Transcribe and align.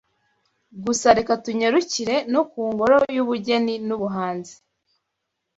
Gusa 0.85 1.07
reka 1.17 1.33
tunyarukire 1.45 2.15
no 2.33 2.41
ku 2.51 2.61
ngoro 2.71 2.97
y’ 3.15 3.17
Ubugeni 3.23 3.75
n’Ubuhanzi 3.87 4.55